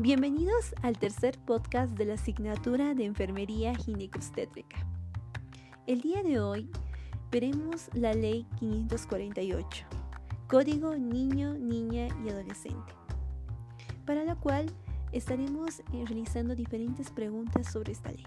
Bienvenidos 0.00 0.76
al 0.82 0.96
tercer 0.96 1.36
podcast 1.40 1.90
de 1.98 2.04
la 2.04 2.14
asignatura 2.14 2.94
de 2.94 3.04
Enfermería 3.04 3.74
Ginecobstétrica. 3.74 4.86
El 5.88 6.02
día 6.02 6.22
de 6.22 6.38
hoy 6.38 6.70
veremos 7.32 7.90
la 7.94 8.14
Ley 8.14 8.46
548, 8.60 9.86
Código 10.46 10.94
Niño, 10.94 11.54
Niña 11.54 12.06
y 12.24 12.28
Adolescente, 12.28 12.94
para 14.06 14.22
la 14.22 14.36
cual 14.36 14.66
estaremos 15.10 15.80
eh, 15.80 16.04
realizando 16.06 16.54
diferentes 16.54 17.10
preguntas 17.10 17.72
sobre 17.72 17.90
esta 17.90 18.12
ley. 18.12 18.24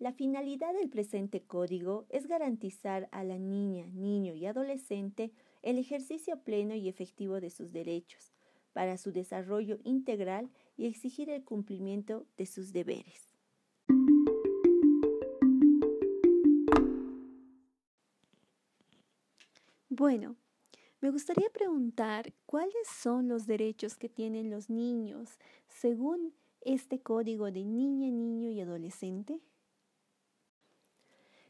La 0.00 0.12
finalidad 0.12 0.74
del 0.74 0.90
presente 0.90 1.40
código 1.42 2.06
es 2.08 2.26
garantizar 2.26 3.08
a 3.12 3.22
la 3.22 3.38
niña, 3.38 3.86
niño 3.92 4.34
y 4.34 4.46
adolescente 4.46 5.30
el 5.62 5.78
ejercicio 5.78 6.42
pleno 6.42 6.74
y 6.74 6.88
efectivo 6.88 7.40
de 7.40 7.50
sus 7.50 7.72
derechos 7.72 8.32
para 8.72 8.98
su 8.98 9.12
desarrollo 9.12 9.78
integral 9.84 10.50
y 10.76 10.86
exigir 10.86 11.30
el 11.30 11.44
cumplimiento 11.44 12.26
de 12.36 12.46
sus 12.46 12.72
deberes. 12.72 13.32
Bueno, 19.88 20.36
me 21.02 21.10
gustaría 21.10 21.50
preguntar 21.50 22.32
cuáles 22.46 22.88
son 22.88 23.28
los 23.28 23.46
derechos 23.46 23.96
que 23.96 24.08
tienen 24.08 24.50
los 24.50 24.70
niños 24.70 25.38
según 25.68 26.32
este 26.62 27.00
código 27.00 27.50
de 27.50 27.64
niña, 27.64 28.10
niño 28.10 28.50
y 28.50 28.60
adolescente. 28.60 29.40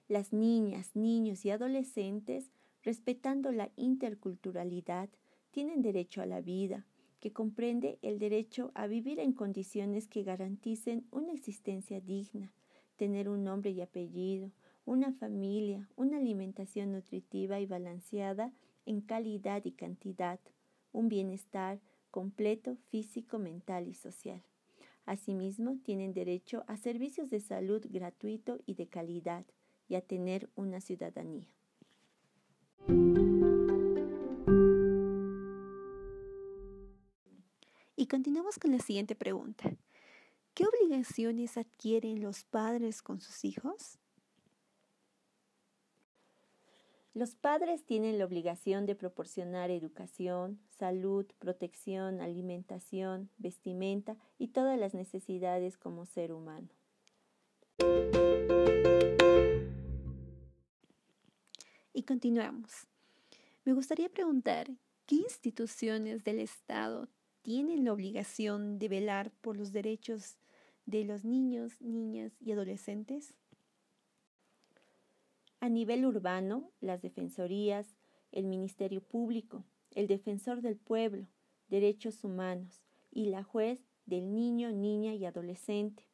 Las 0.08 0.32
niñas, 0.32 0.96
niños 0.96 1.44
y 1.44 1.50
adolescentes, 1.50 2.50
respetando 2.82 3.52
la 3.52 3.70
interculturalidad, 3.76 5.08
tienen 5.50 5.82
derecho 5.82 6.22
a 6.22 6.26
la 6.26 6.40
vida, 6.40 6.86
que 7.20 7.32
comprende 7.32 7.98
el 8.02 8.18
derecho 8.18 8.72
a 8.74 8.86
vivir 8.86 9.20
en 9.20 9.32
condiciones 9.32 10.08
que 10.08 10.24
garanticen 10.24 11.06
una 11.10 11.32
existencia 11.32 12.00
digna, 12.00 12.52
tener 12.96 13.28
un 13.28 13.44
nombre 13.44 13.70
y 13.70 13.80
apellido, 13.80 14.50
una 14.84 15.12
familia, 15.12 15.88
una 15.94 16.16
alimentación 16.16 16.92
nutritiva 16.92 17.60
y 17.60 17.66
balanceada 17.66 18.52
en 18.86 19.00
calidad 19.00 19.64
y 19.64 19.72
cantidad, 19.72 20.40
un 20.90 21.08
bienestar 21.08 21.80
completo 22.10 22.76
físico, 22.90 23.38
mental 23.38 23.86
y 23.86 23.94
social. 23.94 24.42
Asimismo, 25.06 25.78
tienen 25.84 26.12
derecho 26.12 26.64
a 26.66 26.76
servicios 26.76 27.30
de 27.30 27.40
salud 27.40 27.84
gratuito 27.88 28.58
y 28.66 28.74
de 28.74 28.88
calidad, 28.88 29.44
y 29.88 29.94
a 29.94 30.00
tener 30.00 30.48
una 30.54 30.80
ciudadanía. 30.80 31.48
Continuamos 38.12 38.58
con 38.58 38.72
la 38.72 38.78
siguiente 38.78 39.14
pregunta. 39.14 39.74
¿Qué 40.52 40.66
obligaciones 40.66 41.56
adquieren 41.56 42.20
los 42.20 42.44
padres 42.44 43.00
con 43.00 43.22
sus 43.22 43.42
hijos? 43.42 43.98
Los 47.14 47.34
padres 47.34 47.86
tienen 47.86 48.18
la 48.18 48.26
obligación 48.26 48.84
de 48.84 48.94
proporcionar 48.96 49.70
educación, 49.70 50.60
salud, 50.68 51.24
protección, 51.38 52.20
alimentación, 52.20 53.30
vestimenta 53.38 54.18
y 54.38 54.48
todas 54.48 54.78
las 54.78 54.92
necesidades 54.92 55.78
como 55.78 56.04
ser 56.04 56.32
humano. 56.32 56.68
Y 61.94 62.02
continuamos. 62.02 62.72
Me 63.64 63.72
gustaría 63.72 64.10
preguntar, 64.10 64.70
¿qué 65.06 65.14
instituciones 65.14 66.24
del 66.24 66.40
Estado 66.40 67.08
tienen 67.42 67.84
la 67.84 67.92
obligación 67.92 68.78
de 68.78 68.88
velar 68.88 69.32
por 69.40 69.56
los 69.56 69.72
derechos 69.72 70.38
de 70.86 71.04
los 71.04 71.24
niños, 71.24 71.80
niñas 71.80 72.32
y 72.40 72.52
adolescentes? 72.52 73.34
A 75.60 75.68
nivel 75.68 76.04
urbano, 76.04 76.70
las 76.80 77.02
defensorías, 77.02 77.96
el 78.32 78.46
Ministerio 78.46 79.00
Público, 79.00 79.64
el 79.94 80.06
Defensor 80.06 80.62
del 80.62 80.76
Pueblo, 80.76 81.26
Derechos 81.68 82.24
Humanos 82.24 82.82
y 83.10 83.26
la 83.26 83.42
juez 83.42 83.84
del 84.06 84.34
niño, 84.34 84.72
niña 84.72 85.14
y 85.14 85.24
adolescente. 85.24 86.04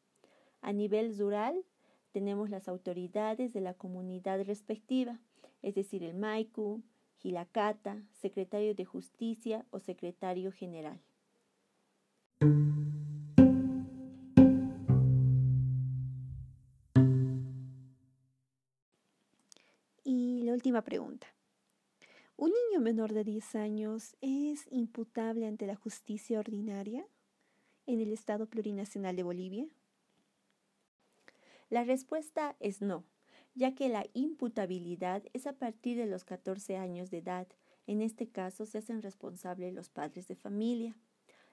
A 0.60 0.72
nivel 0.72 1.16
rural, 1.16 1.64
tenemos 2.12 2.50
las 2.50 2.68
autoridades 2.68 3.52
de 3.52 3.60
la 3.60 3.74
comunidad 3.74 4.44
respectiva, 4.44 5.20
es 5.62 5.74
decir, 5.74 6.02
el 6.02 6.14
Maiku, 6.14 6.82
Gilacata, 7.16 8.02
secretario 8.12 8.74
de 8.74 8.84
Justicia 8.84 9.66
o 9.70 9.78
secretario 9.78 10.52
general. 10.52 11.00
Y 20.04 20.42
la 20.42 20.52
última 20.52 20.82
pregunta. 20.82 21.26
¿Un 22.36 22.50
niño 22.50 22.80
menor 22.80 23.12
de 23.12 23.24
10 23.24 23.54
años 23.56 24.16
es 24.20 24.66
imputable 24.70 25.46
ante 25.46 25.66
la 25.66 25.74
justicia 25.74 26.38
ordinaria 26.38 27.06
en 27.86 28.00
el 28.00 28.12
Estado 28.12 28.46
Plurinacional 28.46 29.16
de 29.16 29.22
Bolivia? 29.22 29.66
La 31.70 31.84
respuesta 31.84 32.56
es 32.60 32.80
no 32.80 33.04
ya 33.58 33.74
que 33.74 33.88
la 33.88 34.06
imputabilidad 34.14 35.24
es 35.32 35.48
a 35.48 35.52
partir 35.52 35.98
de 35.98 36.06
los 36.06 36.24
14 36.24 36.76
años 36.76 37.10
de 37.10 37.18
edad. 37.18 37.48
En 37.88 38.02
este 38.02 38.28
caso 38.28 38.66
se 38.66 38.78
hacen 38.78 39.02
responsables 39.02 39.74
los 39.74 39.88
padres 39.88 40.28
de 40.28 40.36
familia. 40.36 40.94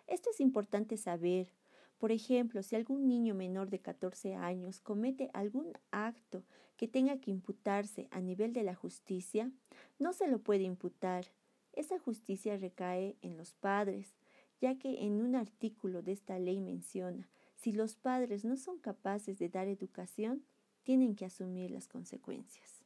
Esto 0.08 0.30
es 0.30 0.40
importante 0.40 0.98
saber. 0.98 1.52
Por 1.98 2.12
ejemplo, 2.12 2.62
si 2.62 2.76
algún 2.76 3.08
niño 3.08 3.34
menor 3.34 3.70
de 3.70 3.80
14 3.80 4.36
años 4.36 4.82
comete 4.82 5.30
algún 5.34 5.74
acto 5.92 6.44
que 6.78 6.88
tenga 6.88 7.20
que 7.20 7.32
imputarse 7.32 8.08
a 8.12 8.20
nivel 8.20 8.54
de 8.54 8.64
la 8.64 8.76
justicia, 8.76 9.52
no 9.98 10.14
se 10.14 10.28
lo 10.28 10.40
puede 10.40 10.64
imputar. 10.64 11.26
Esa 11.74 12.00
justicia 12.00 12.58
recae 12.58 13.18
en 13.22 13.38
los 13.38 13.54
padres, 13.54 14.16
ya 14.60 14.78
que 14.78 15.06
en 15.06 15.22
un 15.22 15.36
artículo 15.36 16.02
de 16.02 16.12
esta 16.12 16.38
ley 16.40 16.60
menciona, 16.60 17.30
si 17.56 17.72
los 17.72 17.96
padres 17.96 18.46
no 18.46 18.58
son 18.58 18.78
capaces 18.80 19.40
de 19.40 19.50
dar 19.50 19.68
educación, 19.68 20.46
tienen 20.84 21.16
que 21.16 21.26
asumir 21.26 21.72
las 21.72 21.88
consecuencias. 21.88 22.85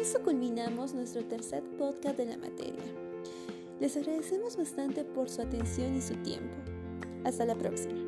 Eso 0.00 0.22
culminamos 0.22 0.94
nuestro 0.94 1.22
tercer 1.24 1.62
podcast 1.76 2.16
de 2.16 2.24
la 2.24 2.38
materia. 2.38 2.82
Les 3.80 3.96
agradecemos 3.98 4.56
bastante 4.56 5.04
por 5.04 5.28
su 5.28 5.42
atención 5.42 5.94
y 5.94 6.00
su 6.00 6.14
tiempo. 6.16 6.54
Hasta 7.24 7.44
la 7.44 7.54
próxima. 7.54 8.00